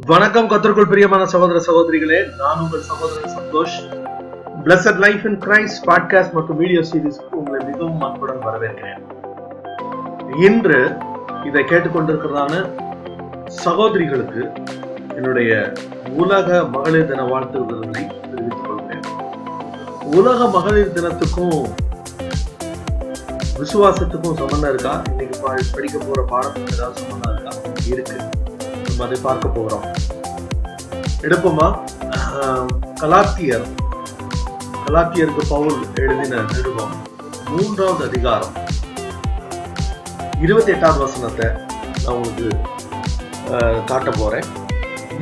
வணக்கம் 0.00 0.48
கத்திற்குள் 0.48 0.88
பிரியமான 0.88 1.26
சகோதர 1.26 1.62
சகோதரிகளே. 1.66 2.30
நான் 2.38 2.58
உங்கள் 2.58 2.80
சகோதரன் 2.80 3.38
Santhosh. 3.38 4.04
Blessed 4.64 4.98
life 4.98 5.24
in 5.24 5.38
Christ 5.38 5.86
podcast 5.86 6.32
மற்றும் 6.32 6.56
வீடியோ 6.56 6.80
சீரிஸ்க்கு 6.80 7.32
உங்களை 7.32 7.66
மிகவும் 7.66 8.00
அன்புடன் 8.00 8.46
வரவேற்கிறேன். 8.46 9.02
இன்று 10.40 10.96
இதை 11.44 11.64
கேட்டுக்கொண்டிருக்கிறதான 11.64 12.70
சகோதரிகளுக்கு 13.46 14.52
என்னுடைய 15.14 15.72
உலக 16.08 16.64
மகளிர் 16.64 17.06
தின 17.06 17.24
வாழ்த்துக்களை 17.24 18.06
தெரிவித்துக் 18.06 18.64
கொள்கிறேன். 18.64 19.02
உலக 20.02 20.46
மகளிர் 20.48 20.92
தினத்துக்கும் 20.92 21.74
விசுவாசத்துக்கும் 23.58 24.34
சம்பந்தம் 24.34 24.68
இருக்கா? 24.68 25.02
இன்னைக்கு 25.08 25.38
பா- 25.38 25.60
படிக்க 25.72 25.98
போற 25.98 26.22
பாடத்துக்கு 26.22 26.72
ஏதாவது 26.72 27.00
சம்பந்தம் 27.00 27.32
இருக்கா? 27.32 27.70
இருக்கு. 27.86 28.25
என்பதை 28.96 29.16
பார்க்க 29.24 29.56
போகிறோம் 29.56 29.86
எடுப்போமா? 31.26 31.66
கலாத்தியர். 33.00 33.66
கலாத்தியருக்கு 34.84 35.42
பவுல் 35.50 35.80
எழுதின 36.02 36.40
நிருபம். 36.52 36.94
மூன்றாவது 37.48 38.02
அதிகாரம். 38.08 38.54
இருபத்தி 40.44 40.72
எட்டாவது 40.74 41.00
வசனத்தை 41.04 41.48
நான் 42.02 42.14
உங்களுக்கு 42.16 42.48
காட்ட 43.90 44.10
போறேன். 44.20 44.48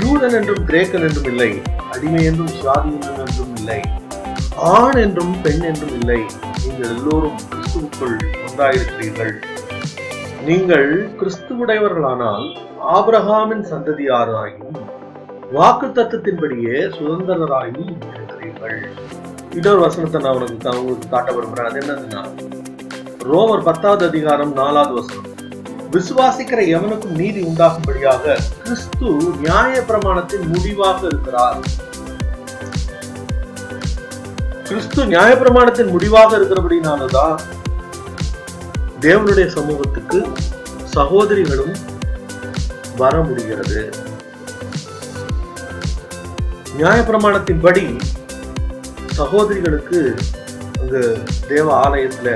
யூதன் 0.02 0.37
என்றும் 0.38 0.62
கிரேக்கன் 0.68 1.06
என்றும் 1.09 1.29
இல்லை. 1.32 1.51
அடிமை 1.95 2.23
என்றும் 2.30 2.52
சுவாதீனம் 2.59 3.18
என்றும் 3.24 3.54
இல்லை. 3.60 3.80
ஆண் 4.74 5.01
என்றும் 5.04 5.34
பெண் 5.46 5.65
என்றும் 5.70 5.96
இல்லை. 6.01 6.20
நீங்கள் 6.65 6.93
எல்லோரும் 6.96 7.41
கிறிஸ்துவுக்குள் 7.51 8.16
ஒன்றாயிருக்கிறீர்கள். 8.46 9.34
நீங்கள் 10.51 10.88
கிறிஸ்துவுடையவர்களானால் 11.20 12.46
ஆபிரஹாமின் 12.93 13.65
சந்ததியாராயும் 13.70 14.77
வாக்கு 15.52 15.87
தத்துவத்தின்படியே 15.87 16.91
சுதந்திரராயும் 16.97 17.93
இருக்கிறீர்கள் 18.15 18.80
இன்னொரு 19.52 19.80
வசனத்தை 19.80 20.21
நான் 20.21 20.37
உனக்கு 20.37 20.79
உங்களுக்கு 20.79 21.09
காட்ட 21.09 21.32
விரும்புகிறேன் 21.32 21.71
அது 21.71 21.80
என்னதுன்னா 21.80 22.23
ரோமர் 23.32 23.63
பத்தாவது 23.63 24.07
அதிகாரம் 24.07 24.52
நாலாவது 24.52 24.95
வசனம். 24.95 25.30
விசுவாசிக்கிற 25.91 26.60
எவனுக்கும் 26.76 27.16
நீதி 27.16 27.41
உண்டாகும்படியாக 27.43 28.37
கிறிஸ்து 28.65 29.09
நியாய 29.41 29.85
பிரமாணத்தின் 29.88 30.46
முடிவாக 30.48 31.07
இருக்கிறார். 31.07 31.60
கிறிஸ்து 34.65 35.04
நியாயப்பிரமாணத்தின் 35.04 35.91
முடிவாக 35.91 36.38
இருக்கிறபடினாலதான் 36.38 37.41
தேவனுடைய 39.01 39.46
சமூகத்துக்கு 39.46 40.26
சகோதரிகளும் 40.95 41.74
வர 42.96 43.14
முடிகிறது. 43.23 43.80
நியாயப்பிரமாணத்தின்படி 46.78 47.84
சகோதரிகளுக்கு 49.18 50.01
அங்க 50.80 50.96
தேவ 51.48 51.66
ஆலயத்துல 51.84 52.30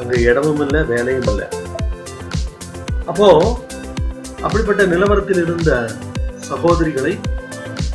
அங்க 0.00 0.14
இடமும் 0.28 0.60
இல்லை 0.60 0.80
வேலையும் 0.84 1.28
இல்லை. 1.32 1.46
அப்போ 3.06 3.28
அப்படிப்பட்ட 4.42 4.82
நிலவரத்தில் 4.84 5.42
இருந்த 5.44 5.70
சகோதரிகளை 6.50 7.12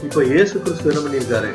இப்ப 0.03 0.23
இயேசு 0.23 0.55
கிறிஸ்து 0.61 0.89
என்ன 0.91 1.01
பண்ணியிருக்காரு? 1.05 1.51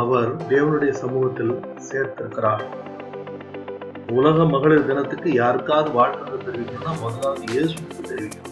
அவர் 0.00 0.30
தேவனுடைய 0.46 0.90
சமூகத்தில் 0.90 1.52
சேர்த்திருக்கிறார். 1.88 2.64
உலக 4.18 4.44
மகளிர் 4.44 4.86
தினத்துக்கு 4.86 5.32
யாருக்காவது 5.32 5.90
வாழ்த்துக்கள் 5.90 6.46
தெரிவிக்கணும்னா 6.46 6.94
முதலாவது 7.00 7.44
இயேசு. 7.52 7.76
தெரிவிக்கணும் 8.12 8.50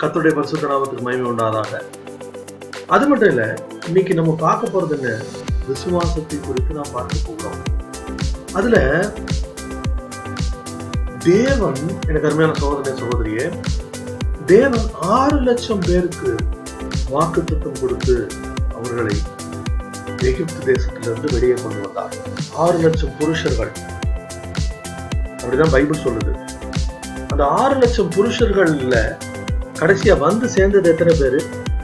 கத்துடைய 0.00 0.34
பரிசுத்த 0.34 0.66
நாமத்துக்கு 0.66 1.00
மகிமை 1.00 1.30
உண்டாதாக. 1.30 1.82
அது 2.86 3.06
மட்டும் 3.08 3.28
இல்ல 3.28 3.58
இன்னைக்கு 3.86 4.14
நம்ம 4.14 4.36
பார்க்க 4.38 4.72
போறது 4.72 4.90
என்ன? 4.90 5.10
விசுவாசத்தை 5.66 6.40
குறித்து 6.40 6.74
நாம் 6.74 6.92
பார்க்க 6.92 7.16
போகிறோம் 7.26 7.60
அதுல 8.52 8.78
தேவன் 11.18 11.76
எனக்கு 12.06 12.28
அருமையான 12.28 12.58
சகோதரனே 12.58 12.94
சகோதரியே 13.02 13.46
தேவன் 14.46 14.88
ஆறு 15.00 15.40
லட்சம் 15.40 15.78
பேருக்கு 15.78 16.36
வாக்குத்தத்தம் 17.10 17.80
கொடுத்து 17.80 18.26
அவர்களை 18.74 19.16
எகிப்து 20.18 20.60
தேசத்திலிருந்து 20.72 21.32
வெளியே 21.32 21.54
கொண்டு 21.54 21.80
வந்தார். 21.80 22.14
ஆறு 22.54 22.78
லட்சம் 22.78 23.16
புருஷர்கள். 23.18 23.72
அப்படிதான் 25.36 25.70
பைபிள் 25.70 26.04
சொல்லுது. 26.04 26.51
அந்த 27.32 27.44
ஆறு 27.46 27.76
லட்சம் 27.76 28.10
புருஷர்கள்ல 28.10 28.96
கடைசியா 29.78 30.18
வந்து 30.18 30.48
சேர்ந்தது 30.48 30.90
எத்தனை 30.90 31.14
பேரு? 31.20 31.42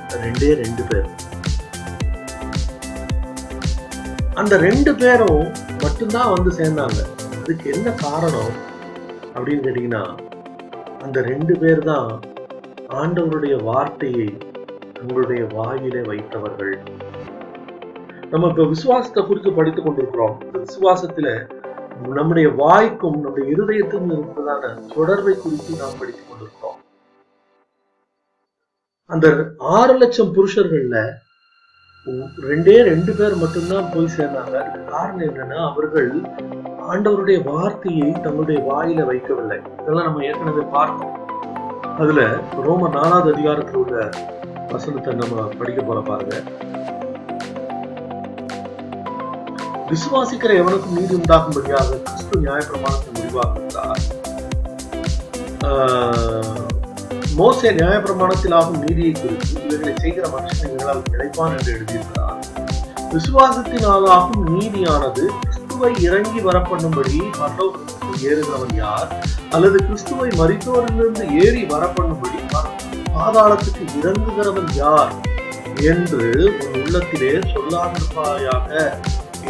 ரெண்டே 0.09 0.49
ரெண்டு 0.63 0.83
பேர். 0.89 1.07
அந்த 4.35 4.57
ரெண்டு 4.57 4.95
பேரும் 4.95 5.53
மட்டும்தான் 5.83 6.33
வந்து 6.33 6.51
சேர்ந்தாங்க. 6.59 7.01
அதுக்கு 7.41 7.73
என்ன 7.73 7.91
காரணம் 7.91 8.53
அப்படின்னு 9.35 9.65
கேட்டீங்கன்னா 9.67 10.19
அந்த 11.03 11.23
ரெண்டு 11.23 11.59
பேர் 11.59 11.79
தான் 11.79 12.21
ஆண்டவருடைய 12.89 13.63
வார்த்தையை 13.63 14.39
தங்களுடைய 14.93 15.47
வாயிலே 15.53 16.01
வைத்தவர்கள். 16.01 16.75
நம்ம 18.31 18.49
இப்ப 18.49 18.65
விசுவாசத்தை 18.65 19.27
குறித்து 19.27 19.53
படித்துக் 19.53 19.85
கொண்டிருக்கிறோம். 19.85 20.43
விசுவாசத்துல 20.53 21.58
நம்முடைய 22.07 22.49
வாய்க்கும் 22.49 23.21
நம்முடைய 23.21 23.57
இருதயத்துக்கும் 23.57 24.13
இருப்பதான 24.13 24.73
தொடர்பை 24.95 25.35
குறித்து 25.37 25.77
நாம் 25.77 25.99
படித்துக் 25.99 26.25
கொண்டிருக்கிறோம். 26.29 26.77
அந்த 29.07 29.47
ஆறு 29.59 29.97
லட்சம் 29.97 30.35
புருஷர்கள்ல 30.35 31.11
ரெண்டே 32.43 32.83
ரெண்டு 32.83 33.15
பேர் 33.15 33.37
மட்டும்தான் 33.37 33.91
போய் 33.95 34.15
சேர்ந்தாங்க. 34.17 34.55
அதுக்கு 34.61 34.85
காரணம் 34.85 35.27
என்னன்னா 35.27 35.71
அவர்கள் 35.71 36.11
ஆண்டவருடைய 36.91 37.43
வார்த்தையை 37.43 38.13
தங்களுடைய 38.13 38.61
வாயில 38.73 39.07
வைக்கவில்லை. 39.11 39.83
இதெல்லாம் 39.83 40.05
நம்ம 40.05 40.25
ஏற்கனவே 40.25 40.63
பார்த்தோம். 40.63 41.17
அதுல 41.99 42.41
ரோம 42.63 42.89
நாலாவது 42.89 43.35
அதிகாரத்தில் 43.35 43.75
உள்ள 43.75 44.09
வசனத்தை 44.69 45.15
நம்ம 45.15 45.49
படிக்க 45.59 45.83
போற 45.83 46.01
பாருங்க. 46.01 46.43
விசுவாசிக்கிற 49.91 50.53
எவனுக்கும் 50.55 50.97
நீதி 50.97 51.15
உண்டாகும்படியாக 51.15 51.99
கிறிஸ்து 51.99 52.41
நியாயப்பிரமாணத்தை 52.41 53.11
முடிவாக்குகிறார் 53.15 54.03
ஆஹ், 55.69 56.59
மோசே 57.35 57.71
நியாயப்பிரமாணத்தில் 57.71 58.55
ஆகும் 58.55 58.81
நீதியை 58.81 59.13
குறித்து 59.15 59.55
இவர்களை 59.61 59.95
செய்கிற 59.97 60.25
மனுஷன் 60.29 60.69
இவர்களால் 60.69 61.09
கிடைப்பான் 61.09 61.55
என்று 61.57 61.73
எழுதியிருக்கிறார். 61.73 62.37
விசுவாசத்தினாலாகும் 63.13 64.45
நீதியானது 64.51 65.23
கிறிஸ்துவை 65.41 65.93
இறங்கி 66.01 66.41
வரப்பண்ணும்படி 66.41 67.19
பரலோகத்துக்கு 67.39 67.95
ஏறுகிறவன் 68.25 68.75
யார்? 68.77 69.11
அல்லது 69.51 69.79
கிறிஸ்துவை 69.83 70.29
மறித்தோரிலிருந்து 70.39 71.45
ஏறி 71.45 71.65
வரப்பண்ணும்படி 71.67 72.41
பாதாளத்துக்கு 73.15 73.85
இறங்குகிறவன் 73.99 74.73
யார்? 74.77 75.15
என்று 75.85 76.25
உன் 76.63 76.77
உள்ளத்திலே 76.81 77.33
சொல்லாதிருப்பாயாக. 77.53 78.71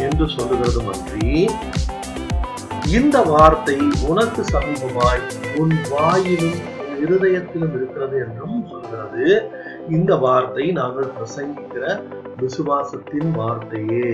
என்று 0.01 0.27
சொல்லுகிறது 0.27 0.81
அன்றி 0.93 1.49
இந்த 2.91 3.21
வார்த்தை 3.21 3.77
உனக்கு 4.07 4.41
சமீபமாய் 4.51 5.23
உன் 5.57 5.75
வாயிலும் 5.89 6.59
உன் 6.81 6.99
இருதயத்திலும் 7.03 7.73
இருக்கிறது 7.73 8.15
என்றும் 8.19 8.67
சொல்கிறது 8.69 9.25
இந்த 9.89 10.15
வார்த்தை 10.15 10.71
நாங்கள் 10.71 11.13
பிரசங்கிக்கிற 11.17 11.83
விசுவாசத்தின் 12.41 13.31
வார்த்தையே. 13.31 14.09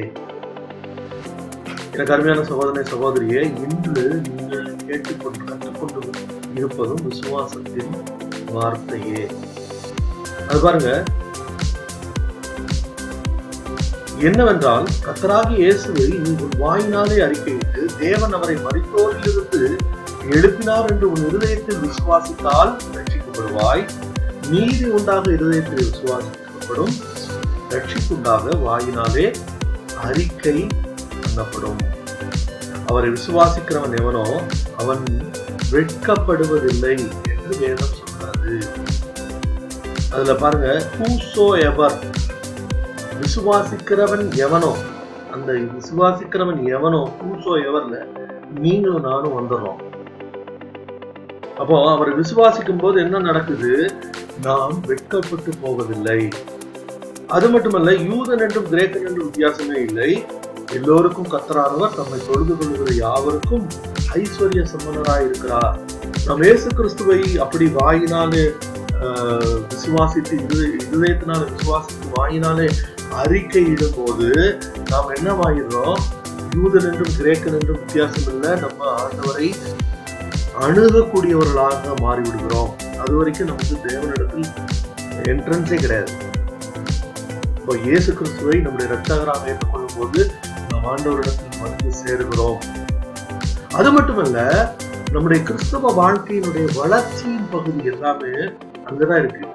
எனக்கு 1.92 2.14
அருமையான 2.14 2.44
சகோதரனை 2.44 2.84
சகோதரியே 2.92 3.42
இன்று 3.66 4.06
நீங்கள் 4.28 4.76
கேட்டுக்கொண்டு 4.86 5.44
கற்றுக்கொண்டு 5.46 6.10
இருப்பதும் 6.56 7.04
விசுவாசத்தின் 7.10 7.94
வார்த்தையே. 8.52 9.24
அது 10.48 10.60
பாருங்க 10.62 10.92
என்னவென்றால் 14.20 14.88
கத்தராகி 15.06 15.56
இயேசுவை 15.56 16.08
நீ 16.08 16.36
வாயினாலே 16.58 17.18
அறிக்கையிட்டு 17.18 17.86
தேவன் 18.00 18.34
அவரை 18.34 18.56
மறித்தோரிலிருந்து 18.56 19.78
எழுப்பினார் 20.30 20.90
என்று 20.90 21.12
உன் 21.12 21.28
இருதயத்தில் 21.28 21.78
விசுவாசித்தால் 21.78 22.78
ரட்சிக்கப்படுவாய் 22.94 23.90
நீதி 24.50 24.86
உண்டாக 24.86 25.32
இருதயத்தில் 25.32 25.94
விசுவாசிக்கப்படும். 25.94 26.94
ரட்சிப்புண்டாக 27.70 28.62
வாயினாலே 28.62 29.36
அறிக்கை 30.02 30.68
பண்ணப்படும். 31.22 31.80
அவரை 32.88 33.10
விசுவாசிக்கிறவன் 33.10 34.00
எவனோ 34.00 34.42
அவன் 34.78 35.32
வெட்கப்படுவதில்லை 35.72 36.98
என்று 37.30 37.58
வேதம் 37.60 37.96
சொல்கிறது. 38.00 38.68
அதுல 40.12 40.36
பாருங்க 40.36 40.90
ஹூசோ 41.00 41.62
எவர் 41.62 42.00
விசுவாசிக்கிறவன் 43.22 44.26
எவனோ 44.46 44.72
அந்த 45.36 45.52
விசுவாசிக்கிறவன் 45.78 46.62
எவனோ 46.76 47.02
ஹூசோ 47.20 47.54
எவர்ல 47.70 47.96
நீங்களும் 48.64 49.08
நானும் 49.10 49.38
வந்துடுறோம். 49.38 49.80
அப்போ 51.62 51.76
அவர் 51.94 52.12
விசுவாசிக்கும் 52.22 52.82
போது 52.84 52.98
என்ன 53.06 53.22
நடக்குது? 53.30 53.72
நாம் 54.48 54.78
வெட்கப்பட்டு 54.90 55.52
போவதில்லை. 55.64 56.22
அது 57.36 57.48
மட்டுமல்ல 57.54 57.92
யூதன் 58.08 58.44
என்றும் 58.46 58.70
கிரேக்கன் 58.72 59.06
என்றும் 59.10 59.28
வித்தியாசமே 59.30 59.78
இல்லை. 59.88 60.12
எல்லோருக்கும் 60.78 61.32
கத்தரானவர் 61.34 61.98
நம்மை 62.00 62.20
தொழுது 62.30 62.54
கொள்கிற 62.60 62.94
யாவருக்கும் 63.06 63.66
ஐஸ்வர்ய 64.22 64.64
சம்பந்தராய் 64.74 65.26
இருக்கிறார். 65.28 65.76
நம் 66.28 66.44
இயேசு 66.48 66.70
கிறிஸ்துவை 66.80 67.20
அப்படி 67.46 67.68
வாயினாலே 67.80 68.46
விசுவாசித்து 69.72 70.36
இது 70.44 70.60
இதயத்தினால 70.86 71.42
விசுவாசித்து 71.54 72.08
வாயினாலே 72.18 72.68
அறிக்கையிடும் 73.12 73.98
போது 73.98 74.28
நாம் 74.90 75.14
என்னவாயிடுறோம்? 75.18 76.00
யூதன் 76.56 76.88
என்றும் 76.90 77.16
கிரேக்கன் 77.20 77.58
என்றும் 77.60 77.80
வித்தியாசம் 77.80 78.30
இல்லை 78.34 78.52
நம்ம 78.60 78.90
ஆண்டவரை 79.02 79.48
அணுகக்கூடியவர்களாக 80.66 81.94
மாறிவிடுகிறோம். 82.04 82.72
அது 82.98 83.14
வரைக்கும் 83.18 83.50
நமக்கு 83.52 83.76
தேவனிடத்தில் 83.88 84.48
என்ட்ரன்ஸே 85.32 85.76
கிடையாது. 85.76 86.14
இப்போ 87.58 87.78
இயேசு 87.78 88.14
கிறிஸ்துவை 88.14 88.60
நம்முடைய 88.60 88.88
ரத்தகராக 88.94 89.50
ஏற்றுக்கொள்ளும் 89.52 89.98
போது 89.98 90.32
நாம் 90.70 90.88
ஆண்டவரிடத்தில் 90.94 91.62
வந்து 91.66 91.92
சேருகிறோம். 92.02 92.60
அது 93.80 93.92
மட்டுமல்ல 93.92 94.40
நம்முடைய 95.12 95.44
கிறிஸ்தவ 95.44 95.92
வாழ்க்கையினுடைய 96.02 96.66
வளர்ச்சியின் 96.82 97.50
பகுதி 97.52 97.84
எல்லாமே 97.94 98.34
அங்கதான் 98.90 99.22
இருக்கு. 99.24 99.46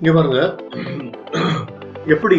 இங்க 0.00 0.12
பாருங்க. 0.16 0.42
எப்படி 2.14 2.38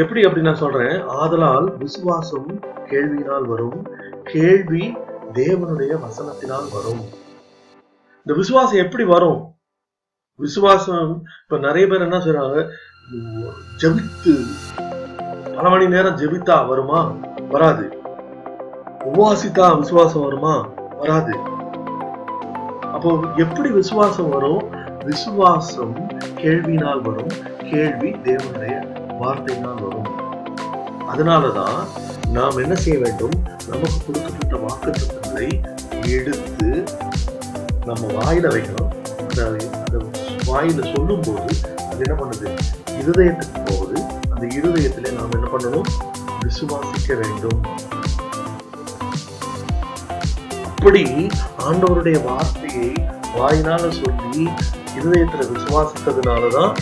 எப்படி 0.00 0.20
அப்படி 0.26 0.42
நான் 0.46 0.60
சொல்றேன்? 0.62 0.96
ஆதலால் 1.20 1.68
விசுவாசம் 1.82 2.48
கேள்வியினால் 2.90 3.46
வரும் 3.52 3.78
கேள்வி 4.32 4.82
தேவனுடைய 5.38 5.92
வசனத்தினால் 6.02 6.66
வரும். 6.74 7.00
இந்த 8.26 8.34
விசுவாசம் 8.40 8.82
எப்படி 8.84 9.04
வரும்? 9.04 9.40
விசுவாசம் 10.44 11.10
இப்ப 11.44 11.62
நிறைய 11.66 11.86
பேர் 11.88 12.06
என்ன 12.08 12.20
செய்றாங்க 12.26 12.66
ஜெபித்து 13.82 14.34
பல 15.56 15.66
மணி 15.68 15.88
நேரம் 15.96 16.20
ஜெபித்தா 16.22 16.58
வருமா? 16.72 17.02
வராது. 17.54 17.88
உபாசித்தா 19.10 19.66
விசுவாசம் 19.82 20.26
வருமா? 20.28 20.54
வராது. 21.02 21.34
அப்போ 22.96 23.10
எப்படி 23.46 23.70
விசுவாசம் 23.80 24.32
வரும்? 24.36 24.62
விசுவாசம் 25.04 26.08
கேள்வினால் 26.36 27.00
வரும் 27.00 27.32
கேள்வி 27.70 28.10
தேவனுடைய 28.10 28.74
வார்த்தையினால் 29.20 29.82
வரும். 29.86 30.08
அதனாலதான் 31.12 31.86
நாம் 32.30 32.56
என்ன 32.56 32.74
செய்ய 32.74 32.98
வேண்டும்? 32.98 33.42
நமக்கு 33.68 33.98
கொடுக்கப்பட்ட 34.06 34.56
வாக்குத்தத்தங்களை 34.56 35.48
எடுத்து 36.08 36.84
நம்ம 37.84 38.06
வாயில 38.06 38.36
வைக்கணும். 38.36 38.90
அந்த 39.18 39.46
அந்த 39.46 40.04
வாயில 40.46 40.96
சொல்லும் 40.96 41.20
போது 41.20 41.56
அது 41.90 41.98
என்ன 41.98 42.24
பண்ணுது? 42.24 42.58
இருதயத்துக்கு 43.00 43.64
போகுது. 43.64 44.02
அந்த 44.30 44.56
இருதயத்திலே 44.56 45.12
நாம் 45.12 45.32
என்ன 45.32 45.46
பண்ணணும்? 45.46 45.88
விசுவாசிக்க 46.40 47.14
வேண்டும். 47.20 47.60
அப்படி 50.64 51.28
ஆண்டவருடைய 51.58 52.24
வார்த்தையை 52.24 52.92
வாயினால 53.36 53.88
சொல்லி 53.90 54.48
இருதயத்துல 54.98 55.44
விசுவாசித்ததுனாலதான் 55.54 56.72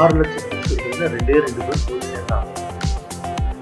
ஆறு 0.00 0.14
லட்சம் 0.18 0.48
பேர் 0.98 1.12
ரெண்டே 1.14 1.36
ரெண்டு 1.44 1.62
பேர் 1.68 1.84
போய் 1.86 2.08
சேர்ந்தாங்க. 2.10 2.50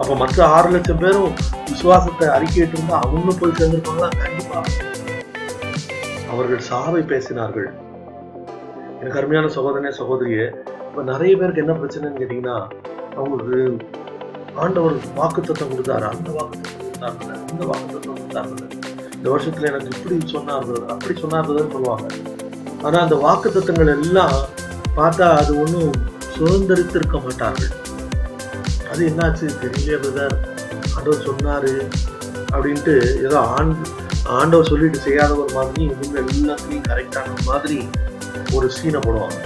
அப்ப 0.01 0.15
மற்ற 0.15 0.47
ஆறு 0.57 0.71
லட்சம் 0.71 1.03
பேரும் 1.03 1.33
விசுவாசத்தை 1.71 2.29
அறிக்கையிட்டு 2.37 2.77
இருந்தா 2.77 2.97
அவங்க 3.07 3.33
போய் 3.41 3.59
சேர்ந்திருப்பாங்களா? 3.61 4.09
கண்டிப்பா. 4.23 4.61
அவர்கள் 6.33 6.67
சாவை 6.71 7.03
பேசினார்கள். 7.13 7.69
எனக்கு 9.01 9.19
அருமையான 9.21 9.51
சகோதரனே 9.57 9.93
சகோதரியே 10.01 10.47
இப்ப 10.89 11.03
நிறைய 11.03 11.33
பேருக்கு 11.37 11.63
என்ன 11.65 11.75
பிரச்சனைன்னு 11.81 12.21
கேட்டீங்கன்னா 12.23 12.57
அவங்களுக்கு 13.17 13.59
ஆண்டவர் 14.63 14.97
வாக்குத்தத்தம் 15.21 15.73
கொடுத்தாரு. 15.73 16.07
அந்த 16.13 16.31
வாக்குத்தத்தம் 16.39 16.81
கொடுத்தாருல 16.83 17.33
இந்த 17.53 17.65
வாக்குத்தத்தம் 17.71 18.19
கொடுத்தாருல 18.19 18.67
இந்த 19.17 19.27
வருஷத்துல 19.35 19.71
எனக்கு 19.71 19.91
இப்படி 19.97 20.19
சொன்னார் 20.35 20.69
அப்படி 20.95 21.15
சொன்னார் 21.21 21.51
சொல்லுவாங்க. 21.77 22.09
ஆனா 22.87 22.99
அந்த 23.05 23.17
வாக்குத்தத்தங்கள் 23.25 23.93
எல்லாம் 23.97 24.37
பார்த்தா 24.99 25.27
அது 25.41 25.53
ஒன்றும் 25.63 25.93
சுதந்திரித்திருக்க 26.37 27.17
மாட்டார்கள். 27.27 27.73
அது 28.93 29.01
என்னாச்சு? 29.11 29.47
தெரியலையே 29.63 29.97
பிரதர். 30.03 30.37
ஆண்டவர் 30.95 31.27
சொன்னார் 31.27 31.73
அப்படின்ட்டு 32.53 32.95
ஏதோ 33.27 33.39
ஆண் 33.57 33.75
ஆண்டவர் 34.39 34.71
சொல்லிட்டு 34.71 34.99
செய்யாத 35.07 35.35
ஒரு 35.43 35.53
மாதிரி 35.59 35.83
இவங்க 35.93 36.17
எல்லாத்தையும் 36.23 36.87
கரெக்டான 36.89 37.37
மாதிரி 37.51 37.79
ஒரு 38.57 38.67
சீனை 38.77 39.01
போடுவாங்க. 39.07 39.39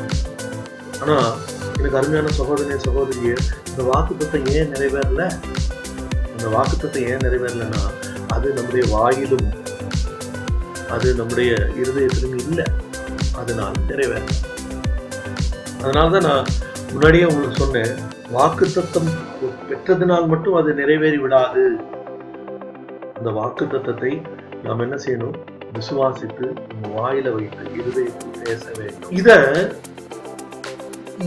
ஆனா 1.02 1.16
எனக்கு 1.76 1.98
அருமையான 2.00 2.32
சகோதரிய 2.38 2.78
சகோதரியே 2.86 3.34
இந்த 3.70 3.82
வாக்குத்தத்தம் 3.90 4.48
ஏன் 4.56 4.72
நிறைவேறல? 4.74 5.22
இந்த 6.32 6.46
வாக்குத்தத்தை 6.56 7.02
ஏன் 7.12 7.24
நிறைவேறலைன்னா 7.26 7.82
அது 8.36 8.48
நம்முடைய 8.58 8.84
வாயிலும் 8.94 9.48
அது 10.94 11.08
நம்முடைய 11.20 11.52
இருதயத்திலும் 11.80 12.40
இல்லை. 12.44 12.66
அது 13.40 13.52
நான் 13.60 13.78
நிறைவேறேன் 13.90 14.36
அதனால 15.82 16.04
அதனாலதான் 16.04 16.26
நான் 16.28 16.46
முன்னாடியே 16.92 17.26
உங்களுக்கு 17.30 17.62
சொன்னேன் 17.64 17.94
வாக்குத்தத்தம் 18.36 19.10
பெற்றதினால் 19.70 20.30
மட்டும் 20.32 20.58
அது 20.60 20.70
நிறைவேறி 20.80 21.18
விடாது 21.24 21.64
அந்த 23.18 23.30
வாக்குத்தத்தத்தை 23.40 24.12
நாம் 24.64 24.82
என்ன 24.84 24.96
செய்யணும்? 25.04 25.36
விசுவாசித்து 25.76 26.46
நம்ம 26.70 26.84
வாயில 26.96 27.26
வைத்து 27.36 27.64
இருதயத்தில் 27.78 28.38
பேச 28.44 28.64
வேண்டும். 28.78 29.12
இத 29.18 29.28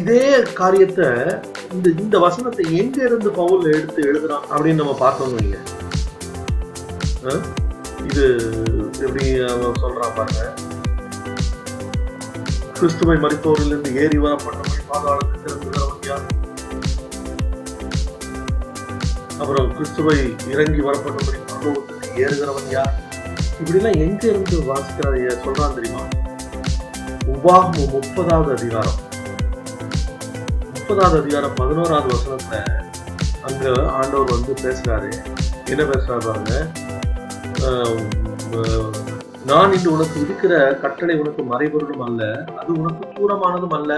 இதே 0.01 0.23
காரியத்தை 0.59 1.07
இந்த 1.75 1.87
இந்த 2.03 2.15
வசனத்தை 2.25 2.65
எங்க 2.81 2.97
இருந்து 3.07 3.29
பவுல் 3.39 3.69
எடுத்து 3.73 4.01
எழுதுறான் 4.09 4.45
அப்படின்னு 4.51 4.81
நம்ம 4.83 4.95
பார்த்தோம் 5.03 5.35
வைங்க 5.37 5.57
இது 8.09 8.25
எப்படி 9.05 9.25
அவன் 9.51 9.81
சொல்றான் 9.83 10.15
பாருங்க. 10.17 10.43
கிறிஸ்துவை 12.79 13.17
மறிப்பவரிலிருந்து 13.17 13.95
ஏறி 13.95 14.17
வர 14.17 14.35
பண்ணவன் 14.35 14.93
பாதாளத்துக்கு 14.93 15.45
திறந்துகிறவன் 15.45 16.07
யார் 16.07 16.25
அப்புறம் 19.39 19.71
கிறிஸ்துவை 19.73 20.35
இறங்கி 20.49 20.81
வரப்பட்டபடி 20.81 21.39
அனுபவத்துக்கு 21.47 22.15
ஏறுகிறவன் 22.15 22.69
யார் 22.69 22.93
இப்படிலாம் 23.63 23.97
எங்க 23.97 24.27
இருந்து 24.27 24.57
வாசிக்கிறார் 24.57 25.15
சொல்றான் 25.45 25.73
தெரியுமா? 25.73 26.01
உபாகம் 27.25 27.79
முப்பதாவது 27.79 28.51
அதிகாரம். 28.51 28.99
முப்பதாவது 30.73 31.21
அதிகாரம் 31.21 31.53
பதினோராவது 31.53 32.15
வசனத்துல 32.15 32.83
அங்க 33.41 33.91
ஆண்டவர் 33.91 34.31
வந்து 34.31 34.53
பேசுறாரு. 34.53 35.11
என்ன 35.65 35.83
பேசுறாரு 35.83 36.25
பாருங்க? 36.25 36.67
ஆஹ் 37.59 38.05
நான் 39.49 39.73
இன்று 39.75 39.89
உனக்கு 39.95 40.15
விதிக்கிற 40.21 40.53
கட்டளை 40.83 41.15
உனக்கு 41.21 41.41
மறைபொருளும் 41.51 42.03
அல்ல 42.07 42.21
அது 42.59 42.71
உனக்கு 42.81 43.03
தூரமானதும் 43.17 43.75
அல்ல. 43.77 43.93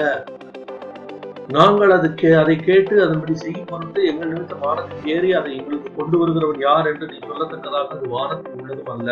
நாங்கள் 1.56 1.92
அது 1.96 2.08
கே 2.14 2.32
அதை 2.42 2.56
கேட்டு 2.68 2.96
அதன்படி 3.06 3.36
செய்யும் 3.44 3.70
பொருட்டு 3.70 4.02
எங்கள் 4.10 4.32
நிமித்த 4.32 4.56
வானத்தில் 4.64 5.08
ஏறி 5.14 5.30
அதை 5.40 5.52
எங்களுக்கு 5.60 5.92
கொண்டு 6.00 6.18
வருகிறவன் 6.22 6.62
யார் 6.66 6.90
என்று 6.92 7.08
நீ 7.12 7.18
சொல்லத்தக்கதாக 7.30 7.96
அது 7.96 8.08
வானத்தில் 8.16 8.58
உள்ளதும் 8.60 8.92
அல்ல. 8.96 9.10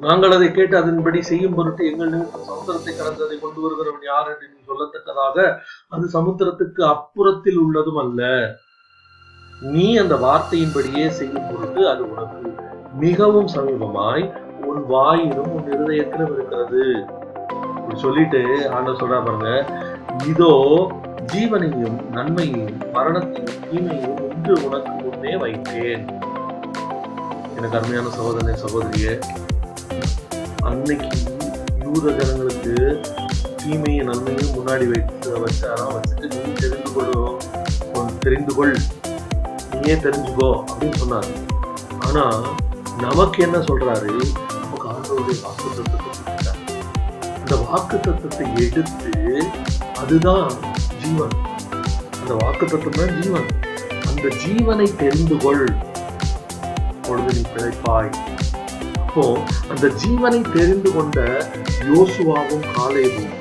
நாங்கள் 0.00 0.34
அதை 0.36 0.48
கேட்டு 0.52 0.74
அதன்படி 0.80 1.20
செய்யும் 1.30 1.56
பொருட்டு 1.58 1.82
எங்கள் 1.90 2.12
நிமித்தம் 2.14 2.48
சமுத்திரத்தை 2.50 2.94
கடந்து 2.94 3.24
அதை 3.26 3.38
கொண்டு 3.44 3.60
வருகிறவன் 3.64 4.08
யார் 4.12 4.30
என்று 4.32 4.48
நீ 4.54 4.58
சொல்லத்தக்கதாக 4.70 5.36
அது 5.88 6.06
சமுத்திரத்துக்கு 6.16 6.84
அப்புறத்தில் 6.94 7.60
உள்ளதும் 7.66 8.02
அல்ல. 8.04 8.22
நீ 9.74 9.86
அந்த 9.96 10.16
வார்த்தையின்படியே 10.26 11.06
செய்யும் 11.20 11.48
பொருட்டு 11.50 11.82
அது 11.92 12.02
உனக்கு 12.12 12.36
மிகவும் 13.04 13.48
சமீபமாய் 13.56 14.24
உன் 14.70 14.82
வாயிலும் 14.92 15.50
உன் 15.56 15.68
இருதயத்திலும் 15.74 16.32
இருக்கிறது. 16.36 16.84
சொல்லிட்டு 18.02 18.40
ஆண்டவர் 18.76 19.00
சொல்றா 19.00 19.18
பாருங்க. 19.26 19.50
இதோ 20.32 20.52
ஜீவனையும் 21.32 21.98
நன்மையையும் 22.16 22.76
மரணத்தையும் 22.96 23.62
தீமையையும் 23.70 24.20
இன்று 24.34 24.54
உனக்கு 24.66 24.92
முன்னே 25.04 25.32
வைத்தேன். 25.42 26.04
எனக்கு 27.56 27.78
அருமையான 27.78 28.12
சகோதரனை 28.16 28.54
சகோதரிய 28.64 29.06
அன்னைக்கு 30.70 31.18
யூத 31.84 32.04
ஜனங்களுக்கு 32.18 32.74
தீமையும் 33.62 34.08
நன்மையும் 34.10 34.54
முன்னாடி 34.58 34.86
வைத்து 34.92 35.30
வச்சாராம் 35.44 35.94
வச்சுட்டு 35.96 36.28
நீ 36.34 36.52
தெரிந்து 36.62 36.92
கொள்ளும் 36.96 37.36
தெரிந்து 38.24 38.52
கொள். 38.54 38.76
நீயே 39.72 39.94
தெரிஞ்சுக்கோ 40.04 40.48
அப்படின்னு 40.70 40.98
சொன்னார். 41.02 41.28
ஆனா 42.06 42.24
நமக்கு 43.04 43.38
என்ன 43.46 43.58
சொல்றாரு? 43.68 44.14
ஆண்டவருடைய 45.18 45.44
வாக்கு 45.44 45.68
தத்துவத்தை 45.76 46.50
அந்த 47.38 47.54
வாக்கு 47.68 47.96
தத்துவத்தை 48.00 48.46
எடுத்து 48.64 49.12
அதுதான் 50.00 50.50
ஜீவன். 51.02 51.34
அந்த 52.20 52.32
வாக்கு 52.42 52.64
தத்துவம் 52.66 52.98
தான் 52.98 53.14
ஜீவன். 53.18 53.48
அந்த 54.10 54.26
ஜீவனை 54.42 54.86
தெரிந்து 55.02 55.36
கொள். 55.44 55.64
பொழுது 57.06 57.32
நீ 57.36 57.42
பிழைப்பாய். 57.54 58.10
அப்போ 59.02 59.24
அந்த 59.72 59.86
ஜீவனை 60.02 60.40
தெரிந்து 60.56 60.92
கொண்ட 60.96 61.18
யோசுவாவும் 61.90 62.66
காலேவும் 62.76 63.34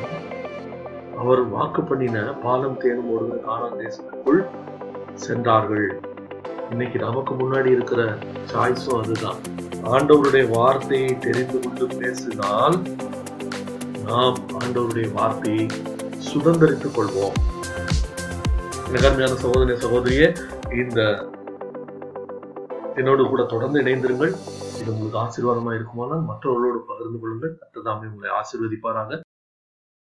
அவர் 1.22 1.43
வாக்கு 1.50 1.84
பண்ணின 1.91 2.17
பாலம் 2.46 2.79
தேனும் 2.84 3.13
ஒரு 3.17 3.27
காணான் 3.48 3.79
தேசத்துக்குள் 3.84 4.41
சென்றார்கள். 5.27 5.88
இன்னைக்கு 6.72 7.00
நமக்கு 7.07 7.34
முன்னாடி 7.43 7.72
இருக்கிற 7.77 8.01
சாய்ஸும் 8.53 9.00
அதுதான். 9.03 9.39
ஆண்டவருடைய 9.95 10.45
வார்த்தையை 10.55 11.12
தெரிந்து 11.25 11.59
கொண்டு 11.59 11.86
பேசினால் 12.00 12.77
நாம் 14.07 14.38
ஆண்டவருடைய 14.59 15.07
வார்த்தையை 15.17 15.65
சுதந்திரித்துக் 16.29 16.97
கொள்வோம். 16.97 17.38
மிகமையான 18.95 19.33
சகோதரி 19.43 19.77
சகோதரியே 19.86 20.27
இந்த 20.81 21.00
என்னோடு 23.00 23.24
கூட 23.29 23.43
தொடர்ந்து 23.43 23.81
இணைந்திருங்கள். 23.83 24.33
இது 24.79 24.91
உங்களுக்கு 24.93 25.21
ஆசீர்வாதமா 25.24 25.74
இருக்குமானால் 25.77 26.27
மற்றவர்களோடு 26.29 26.79
பகிர்ந்து 26.91 27.19
கொள்ளுங்கள். 27.19 27.55
அத்ததாமே 27.65 28.12
உங்களை 28.12 28.31
ஆசீர்வதிப்பாராங்க 28.41 29.15